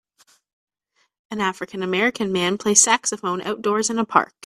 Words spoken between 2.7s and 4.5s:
saxophone outdoors in a park.